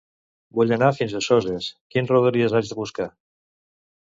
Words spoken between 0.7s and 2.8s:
anar fins a Soses; quin Rodalies haig de